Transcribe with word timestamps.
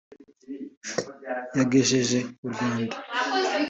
yagejeje 1.57 2.19
u 2.45 2.47
Rwanda 2.51 2.95